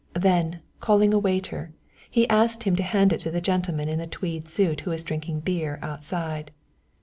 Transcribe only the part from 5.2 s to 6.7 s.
beer outside.